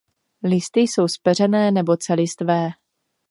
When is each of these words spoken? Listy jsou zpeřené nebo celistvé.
Listy 0.43 0.79
jsou 0.79 1.07
zpeřené 1.07 1.71
nebo 1.71 1.97
celistvé. 1.97 2.69